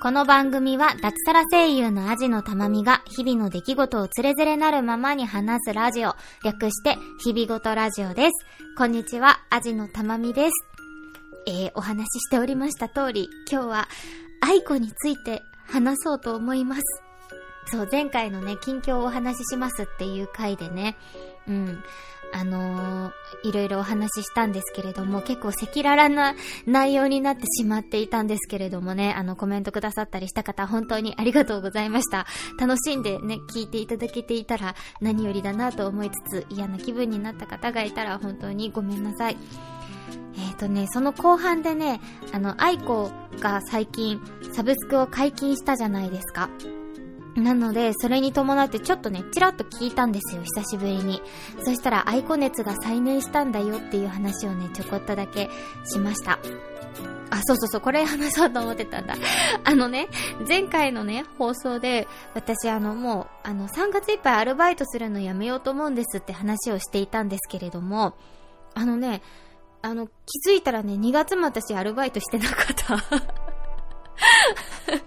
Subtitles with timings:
[0.00, 8.30] この番組は脱サラ声優のアジのたまみが日々の出来事をつれづれなるままに話すラジオ、略して日々ごとラジオです。
[8.76, 10.52] こんにちは、アジのたまみです。
[11.48, 13.88] えー、お話ししておりました通り、今日は
[14.40, 16.82] 愛子について話そうと思います。
[17.72, 20.96] そう、前回のね、近況をお話ししますっていう回でね、
[21.48, 21.82] うん。
[22.32, 26.34] あのー、いろいろお話ししたんですけれども、結構赤裸々な
[26.66, 32.26] 内容になってしまっていたんですけれどもね、あの、コメントくださったりした方、本当にありがとうございました。
[32.58, 39.36] 楽しんでね、聞いていただけていたら何よりだなと思いつつ、嫌な気分になった方がいたら本当にごめんなさい。
[40.36, 42.00] えっ、ー、とね、その後半でね、
[42.32, 43.10] あの、愛子
[43.40, 44.20] が最近、
[44.52, 46.48] サブスクを解禁したじゃないですか。
[47.38, 51.22] なので、それに伴ってちょっとね、チラッと聞いたんですよ、久しぶりに。
[51.64, 55.48] そしたら、 aiko 熱が再燃したんだよっていう話をね、ちょこっとだけ
[55.84, 56.38] しました。
[57.30, 59.14] あ、そうそうそう、これ話そうと思ってたんだ。
[59.64, 60.08] あのね、
[60.46, 68.14] 前回のね、放送で、私あの、もう、あの、3月いっぱいアルバイトするのやめようと思うんですって話をしていたんですけれども、
[68.74, 69.22] あのね、
[69.82, 72.98] あの、気づいたらね、2月も私アルバイトしてなかった。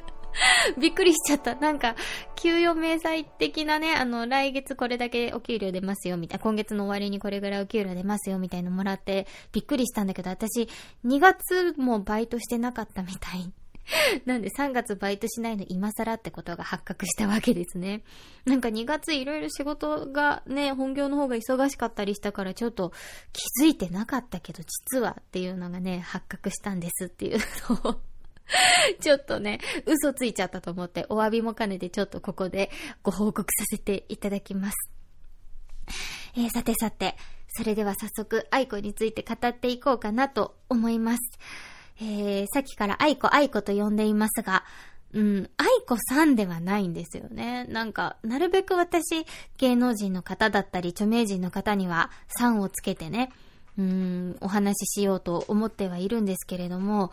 [0.79, 1.55] びっくりしちゃった。
[1.55, 1.95] なんか、
[2.35, 10.67] 給与明細的なね、あの、来月これだけお給料出ますよ、みたいな、今月の終わりにこれぐらいお給料出ますよ、みたいなのもらって、びっくりしたんだけど、私、
[11.05, 13.51] 2月もバイトしてなかったみたい。
[14.25, 18.03] なんで3月バイトしないの今更ってことが発覚したわけですね。
[18.45, 22.91] なんか2月いろいろ仕事がね、本業の方が忙しかったりしたからちょっと
[23.33, 28.01] 気づいてなかったけど実はっていうのがね、発覚したんですっていうのを
[28.99, 32.69] ちょっとね、嘘ついちゃったと思って、お詫びも兼ねてちょっとここで
[33.03, 34.75] ご報告させていただきます。
[36.35, 37.15] えー、さてさて、
[37.49, 41.19] それでは早速、愛子について語っていこうかなと思います。
[41.99, 44.63] えー、さっきから愛子愛子と呼んでいますが、
[45.13, 47.65] うん、愛子さんではないんですよね。
[47.65, 49.25] なんか、なるべく私、
[49.57, 53.31] 芸能人の方だったり、著名人の方には、さんをつけてね、
[53.77, 57.11] うん、お話ししようと思ってはいるんですけれども、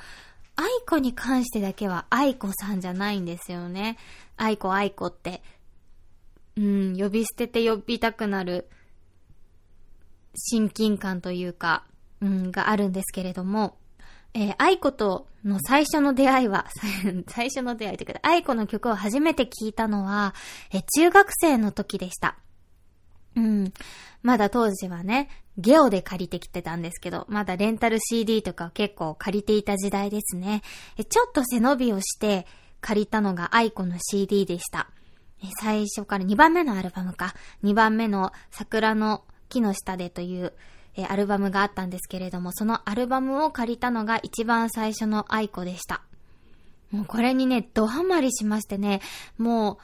[0.61, 3.97] 愛子に関してだけは愛子さんじゃないんですよね。
[4.37, 5.41] 愛子愛子って。
[6.57, 8.69] うん、呼び捨てて呼びたくなる
[10.35, 11.85] 親近感というか、
[12.21, 13.77] うん、があるんですけれども、
[14.35, 16.67] えー、愛子との最初の出会いは、
[17.29, 20.35] 最初の出会いというか、愛子の曲を初めて聴いたのは、
[20.73, 22.37] えー、中学生の時でした。
[23.39, 23.73] うん。
[24.23, 30.63] まだ当時はね、ゲオで借りてきてたんですけど、まだレンタル CD とか結構借りていた時代ですね。
[31.09, 32.47] ちょっと背伸びをして
[32.81, 34.91] 借りたのがアイコの CD でした。
[35.61, 40.53] 最初から2番目のアルバムか、2番目の桜の木の下でという
[41.09, 46.03] アルバムがあったんですけれども、そのアルバムを借りたのが一番最初の aiko でした。
[46.91, 49.01] もうこれにね、ドハマりしましてね、
[49.37, 49.79] もう、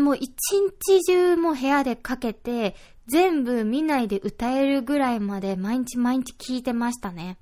[0.00, 2.74] もう一日中も部屋でかけて、
[3.06, 7.38] 全部見ないで歌えるぐらいまで毎日毎日聴いてましたね。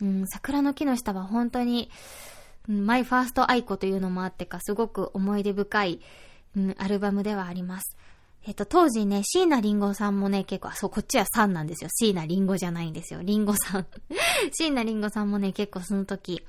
[0.00, 1.90] うん、桜の木の下は本当に、
[2.68, 6.00] my first aiko というのもあってか、すごく思い出深い、
[6.56, 7.96] うん、アルバムではあります。
[8.46, 11.90] えっと、当時ね、椎名林檎さんもね、結構、あそう、こっちは3なんですよ。
[11.92, 13.20] 椎名林檎じゃないんですよ。
[13.20, 13.86] 林檎さん。
[14.52, 16.42] 椎名林檎さんもね、結構その時、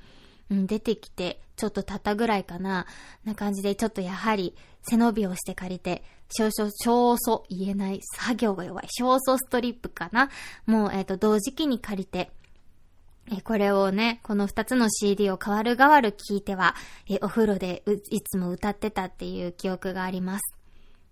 [0.50, 2.86] うん、出てきて、ちょっと経ったぐらいかな、
[3.24, 10.30] な感じで、ちょっとやはり、背伸びをして借りて、少々、少々言えない、作業が弱い、勝訴ストリップかな。
[10.66, 12.30] もう、えっ、ー、と、同時期に借りて、
[13.30, 16.74] えこれをね、この二つの CD を変わる変わる聞いては、
[17.10, 20.57] えお風呂でいつも歌ってたっていう記憶があります。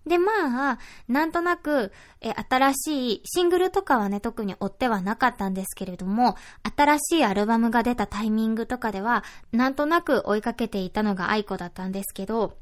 [0.06, 0.78] で、まあ、
[1.08, 6.36] なんとなく、え、新しい、シングルとかはね、特に追ってはなかったんですけれども、
[6.76, 12.56] 新しいアルバムが出たタイミングとかでは、なんとなく追いかけていたのが愛子だったんですけど、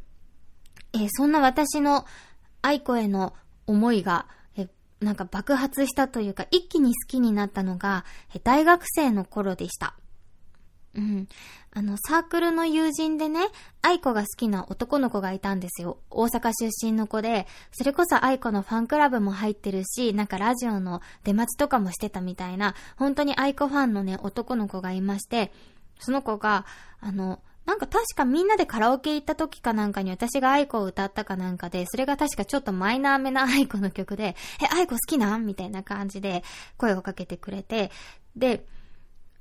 [0.94, 2.06] えそんな私の
[2.62, 3.34] 愛子への
[3.66, 4.26] 思いが、
[4.56, 4.68] え
[5.00, 9.94] なんか爆発したというか、一気に好きになったのが、え大学生の頃でした。
[10.94, 11.28] うん。
[11.76, 13.40] あの、サークルの友人でね、
[13.82, 15.98] 愛子が好きな男の子がいたんですよ。
[16.08, 25.52] 大阪出身の子で、それこそ愛子のファンクラブも入ってるし、なんかラジオの出待ちとかもしてたみたいな、本当に愛子ファンのね、男の子がいまして、
[25.98, 26.64] その子が、
[27.00, 35.46] あの、なんか確かみんなでカラオケ行った時かなんかに私が愛子を歌ったかなんかで、それが確かちょっとマイナーめな愛子の曲で、え、愛子好きなん？
[35.46, 36.44] みたいな感じで
[36.76, 37.90] 声をかけてくれて、
[38.36, 38.64] で、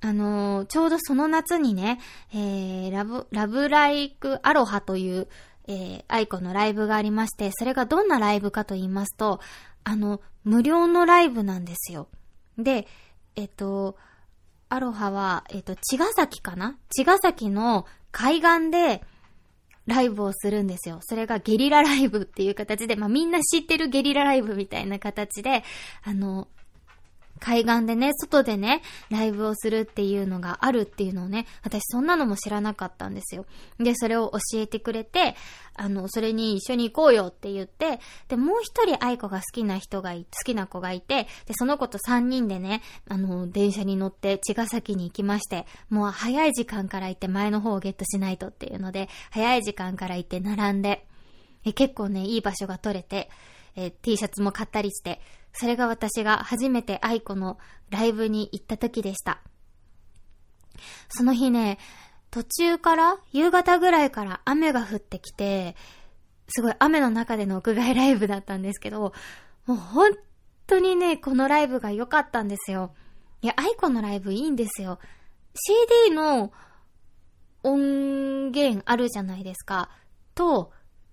[0.06, 1.98] あのー、ちょうどその夏にね、
[2.34, 5.30] えー、 Love、Love Like Aloha という、
[5.70, 9.40] えー、 aiko のライブがありまして、それがどんなライブかと言いますと、
[9.86, 12.10] あの、無料のライブなんですよ。
[12.58, 12.86] で、
[13.38, 13.96] えっと、
[14.68, 16.76] アロハは、えっ、と、茅ヶ崎かな？
[16.90, 19.04] 茅ヶ崎の海岸で、
[19.86, 21.00] ライブをするんですよ。
[21.02, 25.64] それがゲリラライブっていう形で、まあみんな知ってるゲリラライブみたいな形で、
[26.04, 26.48] あの、
[27.44, 33.46] 海岸でね、外でね、ライブをするっていうのがあるっていうのをね、私そんなのも知らなかったんですよ。
[33.80, 35.36] で、それを教えてくれて、
[35.76, 38.00] あの、それに一緒に行こうよって言って、
[38.30, 51.06] で、もう一人愛子が好きな人が、好きな子がいて、で、その子と三人でね、あの、電車に乗って茅ヶ崎に行きまして、もう早い時間から行って前の方をゲットしないとっていうので、早い時間から行って並んで、
[51.66, 53.30] え結構ね、いい場所が取れて、
[53.76, 55.20] え T シャツも買ったりして、
[55.54, 57.58] それが私が初めて愛子の
[57.90, 59.40] ライブに行った時でした。
[61.10, 61.78] その日ね、
[62.32, 65.76] 途中から夕方ぐらいから雨が降ってきて、
[66.50, 69.14] すごい雨の中での屋外ライブだったんですけど、
[69.66, 70.12] もう本
[70.68, 72.94] 当にね、このライブが良かったんですよ。
[73.42, 75.00] いや、愛子のライブいいんですよ。
[76.08, 76.52] CD の
[77.62, 79.90] 音源あるじゃないですか。
[80.36, 80.72] と、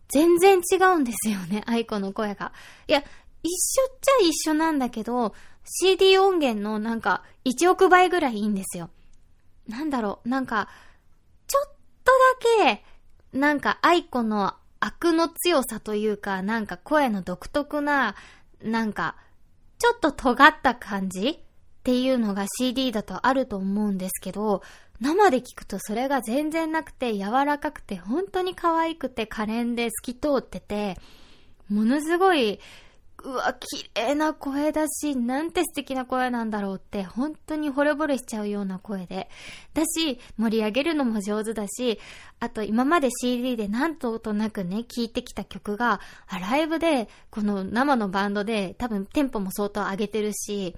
[0.08, 2.52] 全然違うんですよね、愛子の声が。
[2.88, 3.04] いや、
[3.42, 5.34] 一緒っちゃ一緒なんだけど、
[5.64, 8.90] CD 音源のなんか1億倍ぐらいいいんですよ。
[9.68, 10.68] なんだろう、なんか、
[11.46, 11.64] ちょっ
[12.04, 12.12] と
[12.64, 12.84] だけ、
[13.32, 18.16] なんか愛子の悪の強さというか、なんか声の独特な、
[18.62, 19.16] なんか、
[19.78, 21.38] ちょっと尖った感じっ
[21.82, 24.62] ていうのが CD だとあると思うんですけど、
[25.00, 30.98] 生で聞くとそれが全然なくて柔らかくて本当に可愛くて可憐で透き通ってて、
[31.70, 32.60] ものすごい
[33.22, 39.28] うわ、綺麗な声だし、なんて素敵な声なんだろうって、本当に惚れ惚れしちゃうような声で。
[39.74, 41.98] だし、盛り上げるのも上手だし、
[42.38, 46.00] あと今まで CD でなんととなくね、聴いてきた曲が、
[46.30, 50.74] ライブで、この生のバンドで、多分テンポも相当上げてるし、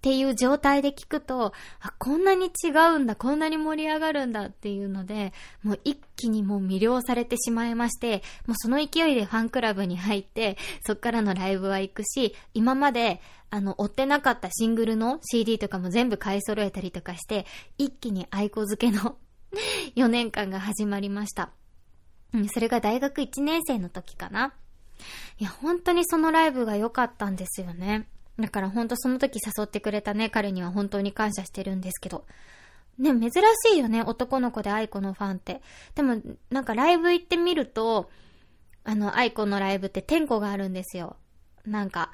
[0.00, 10.56] っていう状態で聞くと、あ、こんなに違うんだ、こんなに盛り上がるんだっていうので、もう一気にもう魅了されてしまいまして、もうその勢いでファンクラブに入って、
[10.86, 13.20] そっからのライブは行くし、今まで、
[13.50, 17.44] あの、追ってなかったシングルの CD とかも全部買い揃えたりとかして、
[17.76, 19.18] 一気に愛子付けの
[19.96, 21.50] 4年間が始まりました。
[22.32, 24.54] うん、それが大学1年生の時かな。
[25.38, 28.08] いや、本当にそのライブが良かったんですよね。
[28.40, 32.24] だからほんとその時誘ってくれたね、彼には本当に感謝してるんですけど。
[32.98, 35.62] ね、珍しいよね、男の子で愛子のファンって。
[35.94, 36.20] でも、
[36.50, 38.10] なんかライブ行ってみると、
[38.84, 41.16] あの、愛子のライブって天候があるんですよ。
[41.64, 42.12] なんか、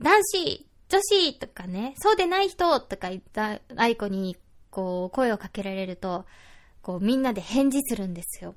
[0.00, 4.36] 男子、女子とかね、そうでない人とか言った愛子に、
[4.70, 6.24] こう、声をかけられると、
[6.82, 8.54] こう、みんなで返事するんですよ。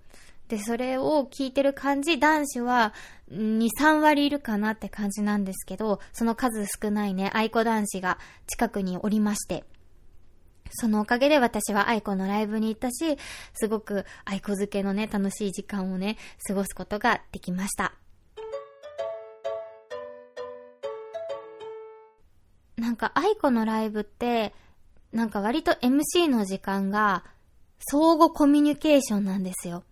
[0.48, 2.94] で、それを聞いてる感じ、男子は
[3.32, 8.18] 2、3割いるかなって感じなんですけど、その数少ないね、愛子男子が
[8.48, 9.66] 近くにおりまして、
[10.72, 13.18] そのおかげで私は愛子のライブに行ったし、
[13.54, 16.18] すごく愛子漬けのね、楽しい時間をね、
[16.48, 17.94] 過ごすことができました。
[22.78, 24.54] なんか愛子のライブって、
[25.12, 27.26] なんか割と MC の時間が
[27.80, 29.84] 相互コミュニケーションなんですよ。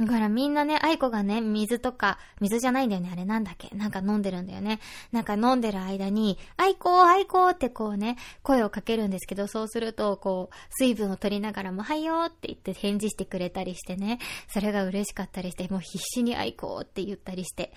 [0.00, 3.74] だからみんなね、愛子がね、水とか、水じゃないんだよね、あれなんだっけ？
[3.76, 4.80] なんか飲んでるんだよね。
[5.12, 17.72] なんか飲んでる間に、愛子、愛子ってこうね、声をかけるんですけど、そうすると、こう、水分を取りながらも、はいよーって言って返事してくれたりしてね、それが嬉しかったりして、もう必死に愛子って言ったりして。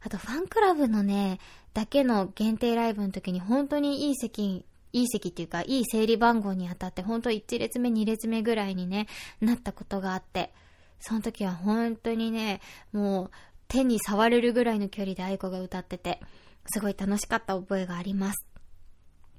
[0.00, 1.38] あと、ファンクラブのね、
[1.74, 9.06] だけの限定ライブの時に本当にいい席いい席っていうか、いい整理番号に当たって、本当1列目、2列目ぐらいにね、
[9.40, 10.52] なったことがあって、
[11.00, 12.60] その時は本当にね、
[12.92, 13.30] もう
[13.68, 16.20] 手に触れるぐらいの距離で愛子が歌ってて、
[16.66, 18.46] すごい楽しかった覚えがあります。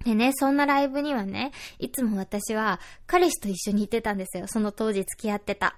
[0.05, 4.45] でね、そんなライブにはね、いつも私は彼氏と一緒に行ってたんですよ。
[4.47, 5.75] その当時付き合ってた。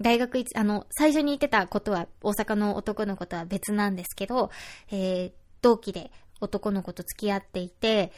[0.00, 4.50] 大学一、あの、最初に行ってたことは、大阪の男の子とは別なんですけど、
[4.90, 6.10] えー、同期で
[6.40, 8.12] 男の子と付き合っていて、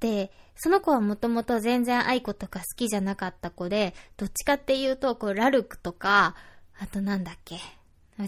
[0.00, 6.34] で、その子はもともと全然愛子とか好きじゃなかった子で、どっちかっていうと、こう、ラルクとか、
[6.78, 7.58] あとなんだっけ？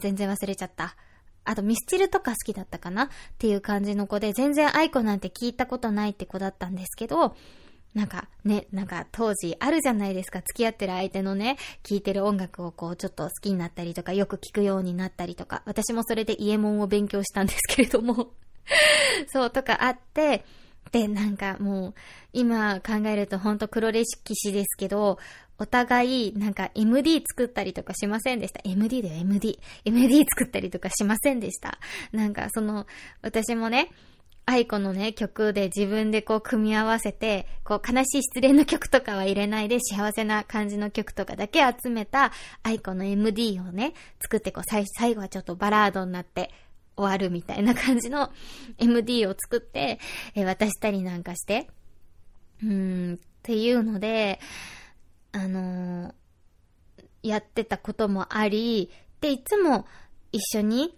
[0.01, 0.97] 全然忘れちゃった。
[1.45, 3.05] あとミスチルとか好きだったかな？
[3.05, 7.35] っていう感じの子で、全然愛子なんて聞いたことないって子だったんですけど、
[7.95, 10.39] なんかね、なんか当時あるじゃないですか。
[10.39, 18.33] 付き合ってる相手のね、聴いてる音楽をこうちょっと好きになったりとか、よく聞くようになったりとか、私もそれでイエモンを勉強したんですけれども
[19.29, 20.45] そうとかあって、
[20.91, 21.95] で、なんかもう、
[22.33, 25.19] 今考えるとほんと黒歴史ですけど、
[25.59, 29.59] お互い、なんか MD 作ったりとかしませんでした？MD だよ、MD。
[29.85, 31.79] MD 作ったりとかしませんでした。
[32.11, 32.87] なんかその、
[33.23, 33.91] 私もね、
[34.45, 42.33] 愛子のね、曲で自分でこう組み合わせて、こう悲しい失恋の曲とかは入れないで幸せな感じの曲とかだけ集めた
[42.65, 46.51] 愛子の MD をね、作ってこう最後はちょっとバラードになって
[46.97, 48.31] 終わるみたいな感じの
[48.79, 49.99] MD を作って、
[50.35, 51.69] え渡したりなんかして、
[52.63, 54.41] うん、っていうので、
[55.33, 56.15] あのー、
[57.23, 59.87] やってたこともあり、で、いつも
[60.33, 60.97] 一緒に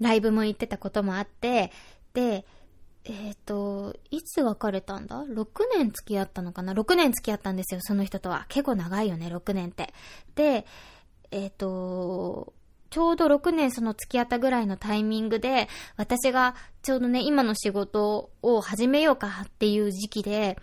[0.00, 1.72] ライブも行ってたこともあって、
[2.12, 2.44] で、
[3.04, 8.46] えっ、ー、と、いつ別れたんだ ?6 年付き合ったのかな ?6 年付き合ったんですよ、その人とは。
[8.48, 9.94] 結構長いよね、6年って。
[10.34, 10.66] で、
[11.30, 12.52] えっ、ー、と、
[12.90, 20.58] ちょうど6年その付き合ったぐらいのタイミングで、私がちょうどね、今の仕事を始めようかっていう時期で、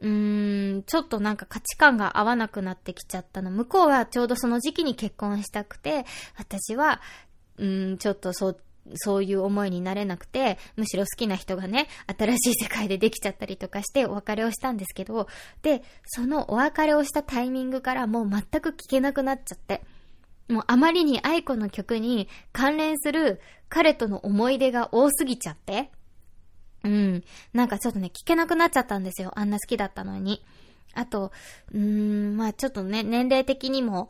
[0.00, 3.50] うーん、ちょっとなんか価値観が合わなくなってきちゃったの。
[3.50, 6.04] 向こうはちょうどその時期に結婚したくて、
[6.36, 7.00] 私は、
[7.56, 8.60] うーん、ちょっとそう
[8.94, 11.88] そういう思いになれなくて、むしろ好きな人がね、
[12.18, 15.28] 新しい世界でできちゃったりとかしてお別れをしたんですけど、
[15.62, 19.82] で、そのお別れをしたタイミングからもう全く聞けなくなっちゃって、
[20.48, 25.90] もうあまりに愛子の曲に関連する彼との思い出が多すぎちゃって、
[26.84, 27.24] うん。
[27.52, 29.32] なんかちょっとね、聞けなくなっちゃったんですよ。
[29.36, 30.44] あんな好きだったのに。
[30.94, 31.32] あと、
[31.72, 34.08] うーん、まあちょっとね、年齢的にも、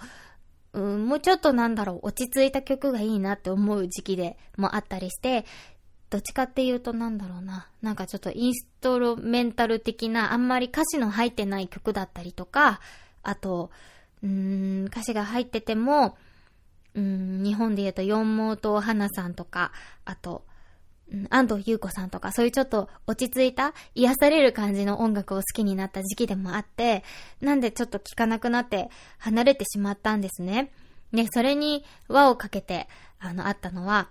[0.73, 5.45] うん、もうちょっとなんだろう、落ち着いた曲がいいなって思う時期でもあったりして、
[6.11, 7.69] どっちかっていうとなんだろうな。
[7.83, 12.81] なんかちょっとインストロメンタル的なあんまり歌詞の入ってない曲だったりとか、
[13.23, 13.71] あと、
[14.23, 16.17] うーん、歌詞が入ってても、
[16.99, 19.71] うん、日本で言うと四毛と花さんとか、
[20.05, 20.45] あと、
[21.31, 27.05] 安藤優子さんとか、そういうちょっと落ち着いた、癒される感じの音楽を好きになった時期でもあって、
[27.41, 30.73] なんでちょっと聴かなくなって離れてしまったんですね。
[31.13, 32.89] で、それに輪をかけて、
[33.21, 34.09] あの、あったのは、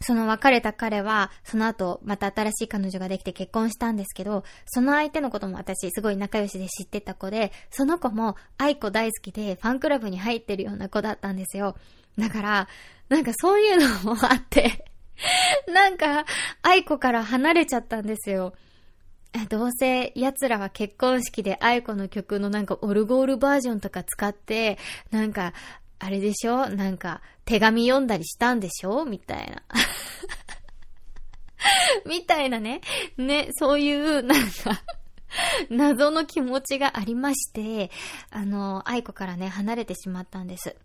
[0.00, 11.76] その別れた彼は、その後、また新しい彼女ができて結婚したんですけど、その相手のことも私すごい仲良しで知ってた子で、その子も愛子大好きでファンクラブに入ってるような子だったんですよ。
[12.18, 12.68] だから、
[13.08, 14.84] なんかそういうのもあって
[15.72, 16.24] なんか、
[16.62, 18.54] 愛子から離れちゃったんですよ。
[19.48, 24.78] どうせ奴らは結婚式で愛子の曲のなんかオルゴールバージョンとか使って、
[25.10, 25.52] なんか、
[25.98, 26.68] あれでしょ？
[26.68, 29.04] なんか、手紙読んだりしたんでしょ？
[29.04, 29.62] みたいな。
[32.06, 32.80] みたいなね。
[33.16, 34.82] ね、そういう、なんか
[35.70, 37.90] 謎の気持ちがありまして、
[38.30, 40.76] あの、愛子からね、離れてしまったんです。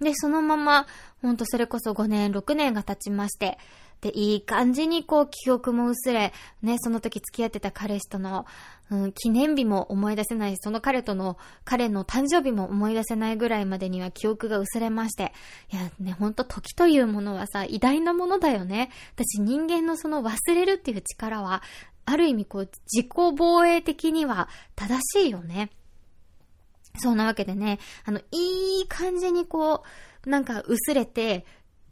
[0.00, 0.86] で、そのまま、
[1.22, 3.58] ほんとそれこそ5年、6年が経ちまして、
[4.00, 6.32] で、いい感じにこう記憶も薄れ、
[6.62, 8.46] ね、その時付き合ってた彼氏との、
[8.90, 15.32] うん、記念日も思い出せないしその彼との、彼の誕生日も思い出せないぐらいまでには記憶が薄れまして、
[15.72, 18.90] いや、ね、ほんと時というものはさ、偉大なものだよね。
[19.14, 21.62] 私人間のその忘れるっていう力は、
[22.06, 25.70] ある意味こう、自己防衛的には正しいよね。
[26.98, 29.82] そんなわけでね、あの、いい感じにこ
[30.26, 31.44] う、なんか薄れて、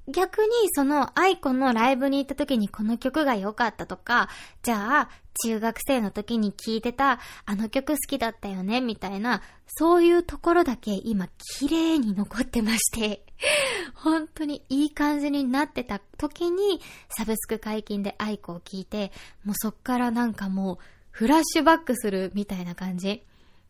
[0.09, 4.29] 逆にその愛子のライブに行った時にこの曲が良かったとか、
[4.63, 5.09] じゃあ
[5.45, 11.29] 中学生の時に聴いてたあの曲好きだったよねみたいな、そういうところだけ今
[11.59, 13.25] 綺麗に残ってまして、
[13.95, 16.81] 本当にいい感じになってた時に
[17.17, 19.13] サブスク解禁で愛子を聴いて、
[19.45, 20.79] もうそっからなんかもう
[21.11, 23.23] フラッシュバックするみたいな感じ。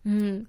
[0.06, 0.48] うん。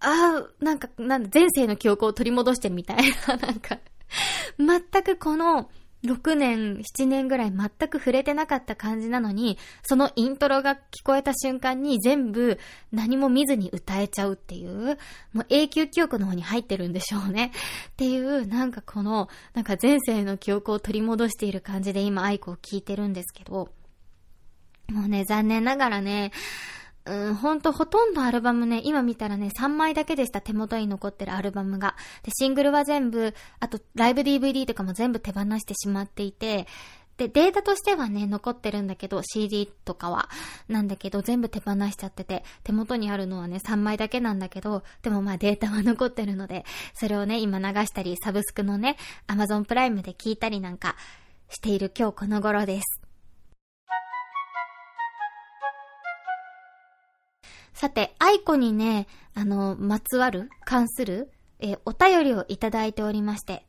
[0.00, 2.96] ああ、なんか、なんだ、前世の記憶を取り戻してみたい
[3.28, 3.78] な、 なんか
[4.58, 5.70] 全くこの、
[6.04, 12.58] 6年、7年ぐらい全く触れてなかった感じなのに、そのイントロが聞こえた瞬間に全部
[12.90, 14.98] 何も見ずに歌えちゃうっていう、
[15.32, 17.52] もう永久記憶の方に入ってるんでしょうね。
[17.90, 23.68] っていう、なんかこの、なんか前世の記憶を取り戻している感じで今愛子を聞いてるんですけど、
[24.90, 26.32] もうね、残念ながらね、
[27.04, 31.96] うん、ほんとほとんどアルバムね、今見たらね、3枚だけでした、手元に残ってるアルバムが。
[32.22, 36.66] で、シングルは全部、あと、ライブ DVD とかも全部手放してしまっていて、
[37.16, 40.28] で、データとしてはね、残ってるんだけど、CD とかは。
[40.68, 50.96] なんだけど、全部手放しちゃってて、手元にあるのはね、3枚だけなんだけど、でもまあデータは残ってるので、それをね、今流したり、サブスクのね、Amazon プライムで聞いたりなんか
[51.50, 53.01] している今日この頃です。
[57.74, 63.64] さて、愛子にね、あの、まつわる、関する、えー、お便りをいただいておりまして、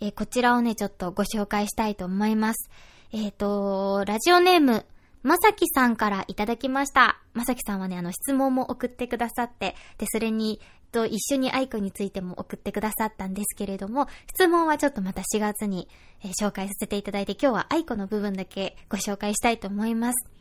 [0.00, 2.70] えー、こちらをね、ちょっとご紹介したいと思います。
[3.12, 4.86] えっ、ー、と、ラジオネーム、
[5.22, 7.20] まさきさんからいただきました。
[7.34, 15.88] まさきさんはね、あの、質問も送ってくださって、で、それにと一緒に愛子についても送ってくださったんですけれども、質問はちょっとまた4月に、
[16.22, 20.39] えー、紹介させていただいて、今日は愛子の部分だけご紹介したいと思います。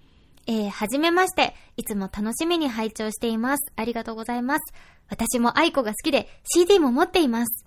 [0.52, 1.54] えー、はじめまして。
[1.78, 3.72] いつも楽しみに拝聴しています。
[3.76, 4.74] ありがとうございます。
[5.08, 7.66] 私も愛子が好きで CD も持っています。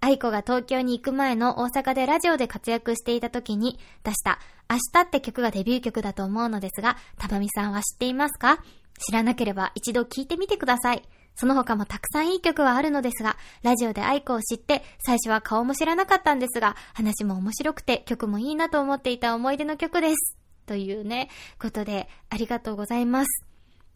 [0.00, 8.58] 愛子が東京に行く前の大阪でラジオで活躍していた時に出した明日って曲がデビュー曲だと思うのですが、たばみさんは知っていますか？
[9.06, 11.02] 知らなければ一度聴いてみてください。
[11.36, 20.36] その他もたくさんいい曲はあるのですが、ラジオで愛子を知って、最初は顔も知らなかったんですが、話も面白くて曲もいいなと思っていた思い出の曲です。
[20.68, 23.44] というね、ことで、ありがとうございます。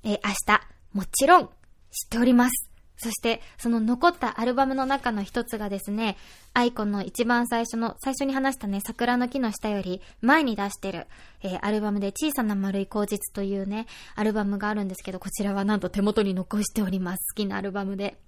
[0.02, 0.60] え明日、
[0.92, 2.72] もちろん、知っております。
[2.96, 6.16] そして、その残ったアルバムの中の一つがですね、
[6.54, 11.06] アイコンの一番最初の、最初に話したね、桜の木の下より前に出してる、
[11.42, 17.34] えー、アルバムで小さな丸い口実というね、アルバムがあるんですけど、こちらはなんと手元に残しております。
[17.34, 18.18] 好きなアルバムで。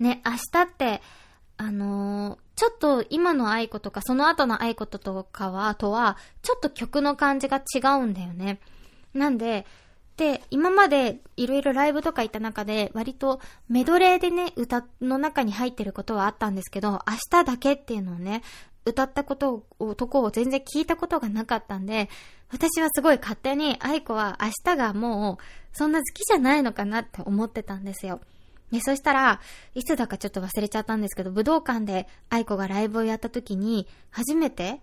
[0.00, 1.02] ね、明日って、
[1.56, 8.60] あのー、ちょっと今の愛子とか、その後の愛子とかは、とは、ちょっと曲の感じが違うんだよね。
[9.12, 9.66] なんで、
[10.16, 18.42] で、今までいろいろライブとか行った中で、割とメドレーでね、歌の中に入ってることはあったんですけど、明日だけっていうのをね、
[18.84, 22.08] 歌ったことを、とこを全然聞いたことがなかったんで、
[22.50, 28.20] 私はすごい勝手に愛子は明日がもう、そんな好きじゃないのかなって思ってたんですよ。
[28.74, 29.40] で、そしたら、
[29.74, 34.80] いつだかちょっと忘れちゃったんですけど、武道館で愛子がライブをやった時に、初めて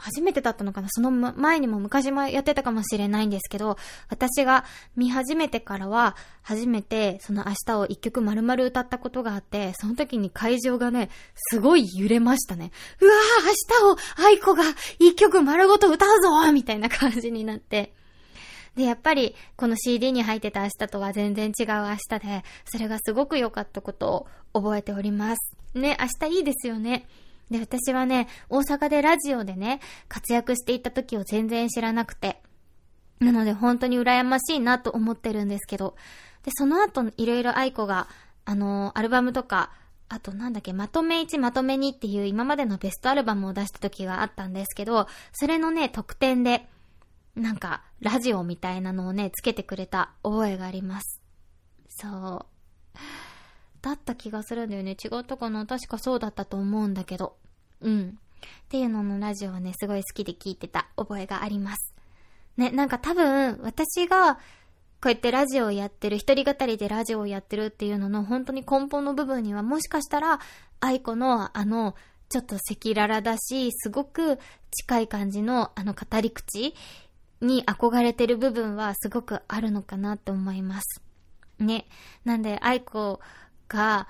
[0.00, 3.76] 初めてだったのかなその前にも昔もやってたかもしれないんですけど、
[4.08, 4.64] 私が
[4.96, 11.10] 見始めてからは、初めてその明日を一曲丸々歌ったことがあって、その時に会場がね、
[11.50, 12.72] すごい揺れましたね。
[13.00, 13.46] うわぁ、
[13.84, 14.64] 明日を愛子が
[14.98, 17.92] 一曲丸ごと歌うぞみたいな感じになって。
[18.80, 25.54] で、やっぱり、この CD に入ってた明日とは全然違う明日で、それがすごく良かったことを覚えております。
[25.74, 27.06] ね、明日いいですよね。
[27.50, 32.40] で、私はね、大阪でラジオでね、活躍していた時を全然知らなくて。
[33.18, 35.94] なので本当に羨ましいなと思ってるんですけど。
[36.42, 38.08] で、その後、いろいろ愛子が、
[38.46, 39.72] あのー、アルバムとか、
[40.08, 46.66] あとなんだっけ、まとめ1まとめ2っていう今までのベストアルバムを出した時があったんですけど、それのね、特典で、
[47.36, 51.20] なんか、ラジオみたいなのをね、つけてくれた覚えがあります。
[51.88, 52.98] そう。
[53.82, 54.92] だった気がするんだよね。
[54.92, 57.36] 違ったかな確かそうだったと思うんだけど。
[57.80, 58.18] うん。
[58.18, 61.94] っていうののラジオはね、すごい好きで聞いてた覚えがあります。
[62.56, 64.34] ね、なんか多分、私が、
[65.02, 70.40] こうやってラジオをやってる、一人語りでラジオをやってるっていうのの本当に根本の部分にはもしかしたら、
[70.80, 71.94] 愛子のあの、
[72.28, 74.38] ちょっと赤裸々だし、すごく
[74.70, 76.74] 近い感じのあの語り口
[77.40, 81.02] に憧れてる部分はすごくあるのかなって思います。
[81.58, 81.86] ね。
[82.24, 83.20] なんで、愛子
[83.68, 84.08] が、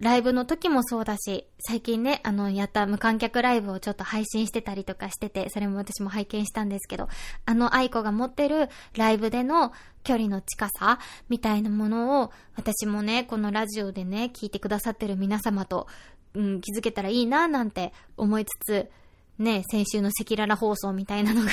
[0.00, 7.08] ライブの時もそうだし、最近ね、あの、やった無観客ライブをちょっと配信してたりとかしてて、それも私も拝見したんですけど、
[7.46, 9.72] あの愛子が持ってるライブでの
[10.02, 10.98] 距離の近さ
[11.28, 15.86] みたいなものを、私もね、このラジオでね、聞いてくださってる皆様と、
[16.34, 18.90] うん、気づけたらいいな、なんて思いつつ、
[19.38, 21.50] ね、先週の赤裸々放送みたいなのが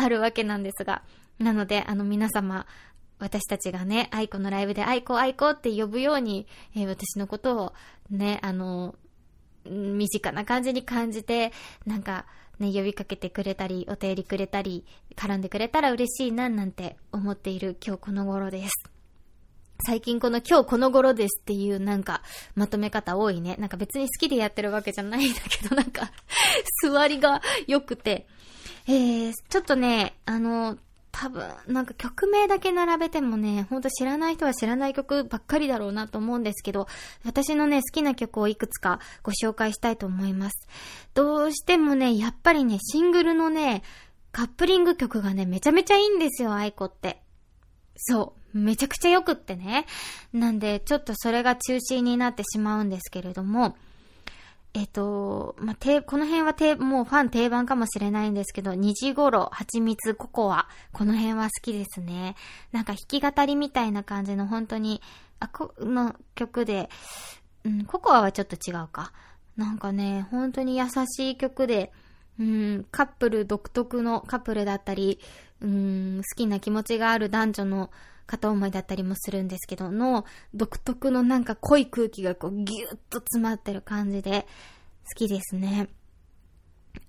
[0.00, 1.02] あるわけなんですが、
[1.38, 2.66] なので、あの皆様、
[3.18, 7.72] 私たちがね、愛子のライブで愛子愛子って呼ぶように、えー、私のことを
[8.10, 8.94] ね、あの、
[9.66, 11.52] 身近な感じに感じて、
[11.86, 12.24] なんか
[12.58, 14.86] ね、呼びかけてくれたり、お便りくれたり、
[15.16, 18.72] 絡んでくれたら嬉しいな、なんて思っている今日この頃です。
[19.86, 22.22] 最近この今日この頃ですっていうなんか
[22.54, 23.56] まとめ方多いね。
[23.58, 26.10] なんか別に好きでやってるわけじゃないんだけど、なんか
[26.82, 28.26] 座りが良くて。
[28.92, 30.76] えー、ちょっとね、あの、
[31.12, 36.88] 多分、なんか曲名だけ並べてもね、ほんと知らない人は知らない曲ばっかりだろうなと思うんですけど、
[37.24, 40.66] 私のね、好きな曲をいくつかご紹介したいと思います。
[41.14, 43.84] どうしてもね、やっぱりね、シングルのね、
[44.32, 47.22] カップリング曲がね、めちゃめちゃいいんですよ、愛子って。
[47.94, 48.58] そう。
[48.58, 49.86] めちゃくちゃ良くってね。
[50.32, 53.76] なんで、ちょっとそれが中心になってしまうんですけれども、
[54.72, 62.36] えっ、と、まあ、て、この辺はて、もうファン定番かもしれないんですけど、2時頃、蜂蜜、ココア、この辺は好きですね。
[62.70, 65.02] なんか弾き語りみたいな感じの本当に、
[65.40, 66.88] あ、この曲で、
[67.64, 69.12] うん、ココアはちょっと違うか。
[69.56, 71.92] なんかね、本当に優しい曲で、
[72.38, 75.18] うん、カップル独特のカップルだったり、
[75.60, 77.90] うん、好きな気持ちがある男女の
[78.30, 84.46] 片思いだったりもするんですけど、の独特のなんか濃い空気がこうギュッと詰まってる感じで
[85.08, 85.88] 好きですね。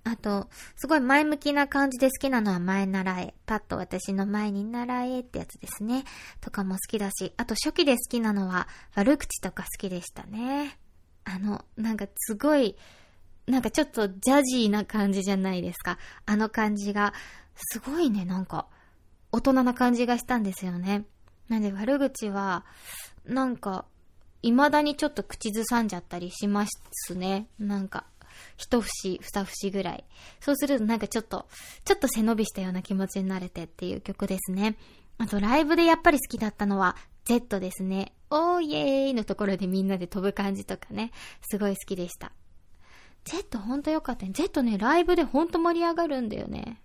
[0.04, 3.34] あと、すごい前向きな感じで好きなのは前習え。
[3.46, 6.04] パッと私の前に習えってやつですね。
[6.40, 10.76] とかも好きだし、あと初期で好きなのは悪口とか好きでしたね。
[11.24, 12.76] あの、なんかすごい、
[13.46, 15.98] なんかちょっとジャジーな感じじゃないですか。
[16.26, 17.14] あの感じが、
[17.54, 18.66] すごいね、なんか、
[19.32, 21.04] 大人な感じがしたんですよね。
[21.48, 22.64] なんで悪口は、
[23.24, 23.86] なんか、
[24.42, 27.48] 未だにちょっと口ずさんじゃったりしますね。
[27.58, 28.04] なんか、
[28.56, 30.04] 一節、二節ぐらい。
[30.40, 31.48] そうするとなんかちょっと、
[31.84, 34.76] ちょっと背伸びしたような気持ちになれてっていう曲ですね。
[35.18, 38.12] あとライブでやっぱり好きだったのは、Z ですね。
[38.30, 41.12] おーイエーイのところでみんなで飛ぶ感じとかね、
[41.48, 42.32] すごい好きでした。
[43.24, 44.32] Z ほんとよかったね。
[44.32, 46.82] Z ね、ライブでほんと盛り上がるんだよね。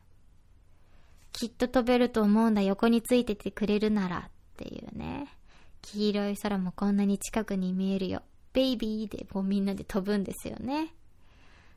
[1.38, 5.28] きっと飛べると思うんだ、横についててくれるならっていうね。
[5.84, 8.23] 黄色い空もこんなに近くに見えるよ。
[8.54, 10.95] ベイビーでもうみんなで飛ぶんですよね。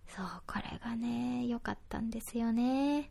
[0.08, 3.10] そう、これがね、良かったんですよね。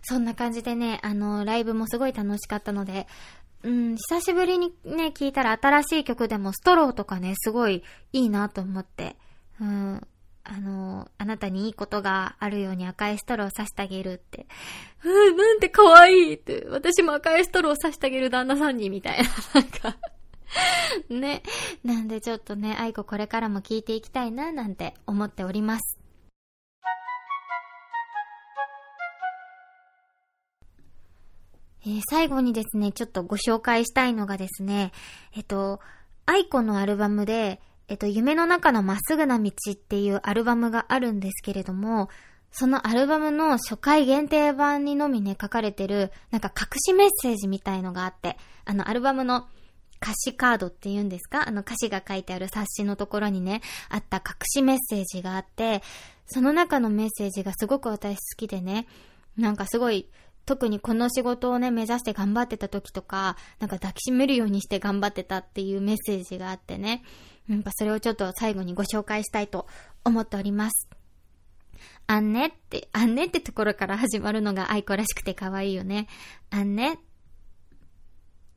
[0.00, 3.06] そんな感じでね、あの、ライブもすごい楽しかったので、
[3.62, 9.16] うん、久しぶりにね、聞いたら新しい曲でもストローとかね、すごいいいなと思って、
[9.60, 10.06] うん、
[10.50, 14.46] あの、あなたにいいことがあるように赤いストローを刺してあげるって。
[15.04, 16.66] うん、なんて可愛いって。
[16.70, 19.28] 私も赤いストローを刺してあげる旦那さんに、みたいな。
[19.60, 19.96] なんか
[21.10, 21.42] ね。
[21.84, 25.98] なんでちょっとね、愛子これからも聞いていきたいな、なんて思っております。
[31.82, 34.92] えー、最後にですね、ちょっとご紹介したいのがですね、
[35.36, 35.80] えっと、
[36.24, 42.08] 愛子のアルバムで、えっと、夢の中のまっすぐな道っていうアルバムがあるんですけれども、
[42.52, 49.48] そのアルバムの初回限定版にのみね、書かれてる、なんか隠しメッセージみたいのがあって、あの、アルバムの
[50.00, 51.48] 歌詞カードって言うんですか？
[51.48, 55.82] あの歌詞が書いてある冊子のところにね、あった隠しメッセージがあって、
[56.26, 58.86] その中のメッセージがすごく私好きでね、
[59.36, 60.08] なんかすごい、
[60.46, 67.02] 特にこの仕事をね、目指して頑張ってた時とか、なんか抱きしめるようにして頑張ってたっていうメッセージがあってね、
[67.48, 69.66] なんかそれをちょっと最後にご紹介したいと
[70.04, 70.88] 思っております。
[72.06, 76.08] あんねって、あんねってところから始まるのが愛子らしくて可愛いよね。
[76.50, 76.98] あんね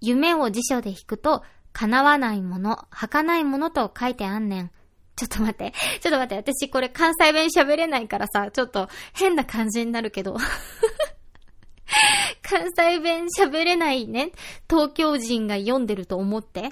[0.01, 4.71] 夢を辞書で引くと、叶わないもの、儚いものと書いてあんねん。
[5.15, 5.73] ちょっと待って。
[6.01, 6.53] ちょっと待って。
[6.53, 10.37] 私これ関西弁喋れないからさ、ちょっと変な感じになるけど。
[12.41, 14.31] 関西弁喋れないね。
[14.69, 16.69] 東京人が読んでると思って。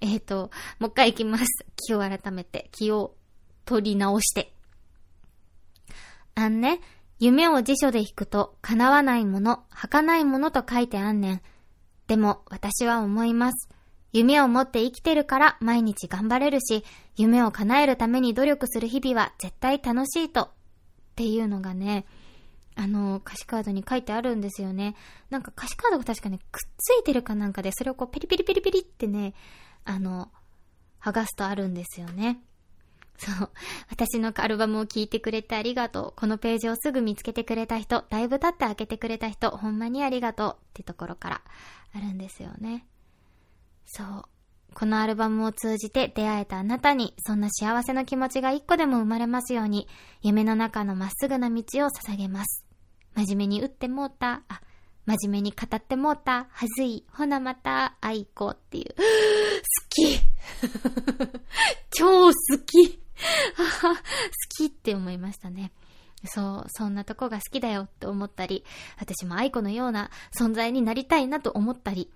[0.00, 1.46] えっ、ー、と、もう一回行きます。
[1.76, 2.68] 気を改めて。
[2.72, 3.14] 気を
[3.64, 4.54] 取り直して。
[6.34, 6.80] あんね、
[7.18, 11.42] 夢を辞書で引くと、叶わないもの、儚いものと書いてあんねん。
[12.06, 13.68] でも私は思います。
[14.12, 16.84] 夢を持って生きてるから毎日頑張れるし、
[17.16, 20.42] 夢を叶えるために努力する日々は絶対楽しいと。
[20.42, 20.48] っ
[21.14, 22.06] ていうのがね、
[22.74, 24.96] あの、歌詞カードに書いてあるんですよね。
[25.28, 29.34] なんか歌詞カードが確かね、くっついてるかなんかで、それをこうペリペリペリペリってね、
[29.84, 30.30] あの、
[31.00, 32.42] 剥がすとあるんですよね。
[33.18, 33.50] そう。
[33.90, 36.12] 私のアルバムを聴いてくれてありがとう。
[36.16, 41.42] このページをすぐ見つけてくれた人、だいぶ経って開けてくれた人、ほんまにありがとうってところから
[41.94, 42.86] あるんですよね。
[43.84, 44.24] そう。
[44.72, 49.88] このアルバムを通じて出会えたあなたに、そんな幸せな気持ちが一個でも生まれますように、
[50.22, 52.64] 夢の中のまっすぐな道を捧げます。
[53.16, 54.62] 真面目に打ってもうた、あ、
[55.06, 58.94] 真面目に語ってもうた、はずい、ほなまた、愛子っていう。
[58.94, 59.02] 好
[59.88, 60.20] き。
[61.90, 62.32] 超好
[62.66, 62.98] き。
[62.98, 63.94] 好
[64.56, 65.72] きって思いましたね。
[66.24, 68.64] そう、そんなとこが好きだよって思ったり、
[68.98, 72.10] 私も愛子のような存在になりたいなと思ったり、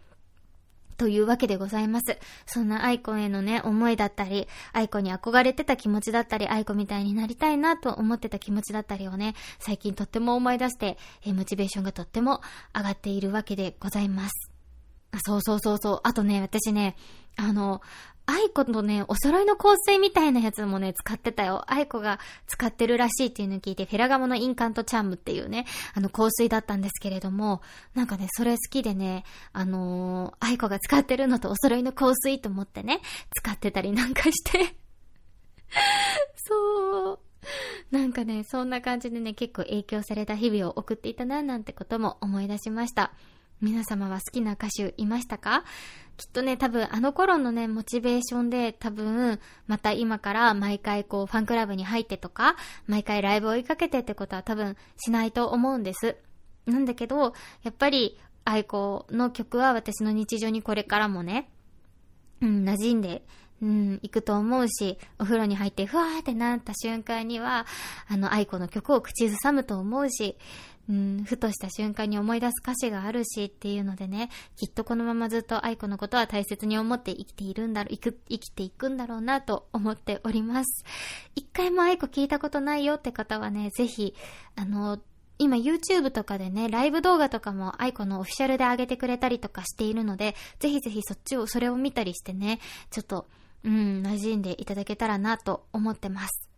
[0.96, 2.18] というわけでございます。
[2.46, 12.40] そんなアイコンへのね、思いだったり、アイコンに憧れてた気持ちだったり、アイコンみたいになりたいなと思ってた気持ちだったりをね、最近とっても思い出して、えモチベーションがとっても
[12.74, 14.32] 上がっているわけでございます。
[15.12, 16.00] あそうそうそうそう。
[16.02, 16.96] あとね、私ね、
[17.36, 17.82] あの、
[18.26, 21.64] 愛子のね、お揃いの香水みたいなやつもね、使ってたよ。
[21.66, 27.60] 愛子が使ってるらしいっていうのを聞いて、フェラガモのインカントチャームっていうね、あの香水だったんですけれども、
[27.94, 33.00] なんかね、それ好きでね、あのー、愛子が使ってるのとお揃いの香水と思ってね、
[33.36, 34.74] 使ってたりなんかして
[36.36, 37.18] そう。
[37.90, 43.12] なんかね、そんな感じでね、結構影響された日々を送っていたな、なんてことも思い出しました。
[43.64, 45.64] 皆様は好きな歌手いましたか？
[46.18, 56.16] きっとね、多分あの頃のね、モチベーションで多分、また今から毎回こう、ファンクラブに入ってとか、毎回ライブを追いかけてってことは多分しないと思うんです。
[56.66, 61.48] なんだけど、やっぱり、愛子の曲は私の日常にこれからもね、
[62.42, 63.24] うん、馴染んで、
[63.62, 67.66] うん、行くと思うし、お風呂に入ってふわーってなった瞬間には、
[68.08, 70.36] あの、愛子の曲を口ずさむと思うし、
[70.88, 80.84] うん、ふとした瞬間に思い出す歌詞があるしっていうのでね、きっとこのままずっと愛子のことは大切に思って生きているんだろ、生く、生きていくんだろうなと思っております。
[81.34, 84.14] 一回も愛子聞いたことないよって方はね、ぜひ、
[84.56, 85.00] あの、
[85.38, 93.26] 今 YouTube とかでね、ライブ動画とかも愛子のオフィシャルで上げてくれたりとかしているので、ぜひぜひそっちを、それを見たりしてね、ちょっと、
[93.64, 96.48] うん、馴染んでいただけたらなと思ってます。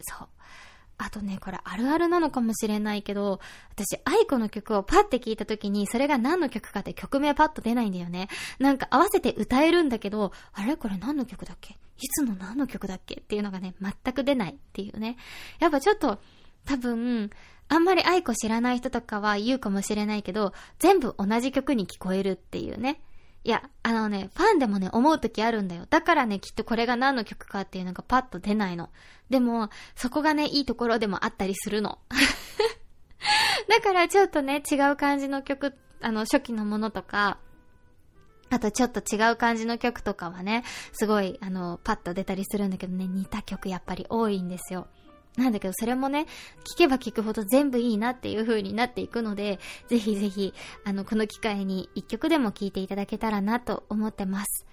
[0.00, 0.28] そう。
[1.02, 8.28] あとね、これあるあるなのかもしれないけど、私、愛子の曲をパッて聞いた時に、それが何の曲かって曲名パッと出ないんだよね。
[8.58, 10.76] なんか合わせて歌えるんだけど、あれ？
[10.76, 11.78] これ何の曲だっけ？
[11.98, 13.14] いつの何の曲だっけ？
[13.14, 15.16] っていうのがね、全く出ないっていうね。
[15.58, 16.20] やっぱちょっと、
[16.66, 17.30] 多分、
[17.68, 23.00] あんまり愛子知らない人とかは言うかもしれないけど、全部同じ曲に聞こえるっていうね。
[23.42, 25.86] いや、あのね、ファンでもね、思う時あるんだよ。
[25.88, 28.90] だからね、きっとこれが何の曲かっていうのがパッと出ないの。
[29.30, 31.98] でも、そこがね、いいところでもあったりするの。
[33.68, 37.38] だからちょっとね、違う感じの曲、あの、初期のものとか、
[38.50, 44.88] あとちょっと違う感じの曲とかはね、すごい、あの、パッと出たりするんだけどね、似た曲やっぱり多いんですよ。
[45.40, 46.26] なんだけど、それもね、
[46.74, 54.66] 聞けば聞くほど全部いいなっていう風になっていくので、ぜひぜひ、あの、この機会に一曲でも聴いていただけたらなと思ってます。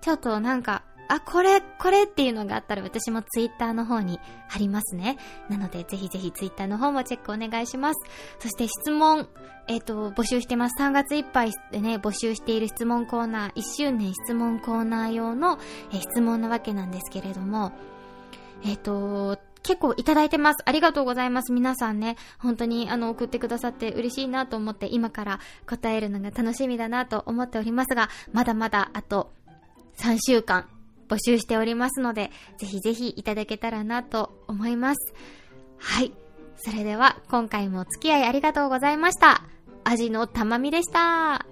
[0.00, 5.18] ちょっとなんか、あ、これ、これっていうのがあったら私もツイッターの方に貼りますね。
[5.50, 8.00] なので、ぜひぜひツイッターの方もチェックお願いします。
[8.38, 9.28] そして質問、
[9.68, 10.82] えっ、ー、と、募集してます。
[10.82, 15.58] 3月いっぱいでね、募集している質問コーナー、1周年質問コーナー用の、
[15.92, 17.72] え、質問なわけなんですけれども、
[18.64, 20.62] えっ、ー、と、結構いただいてます。
[20.64, 21.52] ありがとうございます。
[21.52, 29.32] 皆さんね、本当にあの送ってくださって嬉しいなと思って今から答えるのが楽しみだなと思っておりますが、まだまだあと
[29.98, 30.68] 3週間
[31.08, 35.14] 募集しておりますので、ぜひぜひいただけたらなと思います。
[35.78, 36.12] はい。
[36.56, 39.42] それでは今回もお付き合いありがとうございました。
[39.84, 41.51] 味のたまみでした。